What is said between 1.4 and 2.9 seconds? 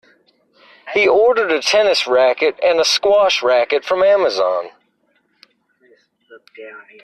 a tennis racket and a